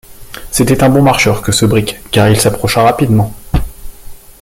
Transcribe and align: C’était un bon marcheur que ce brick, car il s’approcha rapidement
C’était 0.49 0.81
un 0.83 0.89
bon 0.89 1.03
marcheur 1.03 1.43
que 1.43 1.51
ce 1.51 1.63
brick, 1.63 1.99
car 2.09 2.27
il 2.27 2.39
s’approcha 2.41 2.81
rapidement 2.81 3.35